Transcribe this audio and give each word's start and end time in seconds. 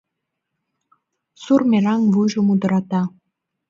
Сур 1.43 1.61
мераҥ 1.69 2.01
вуйжым 2.13 2.47
удырата 2.53 3.01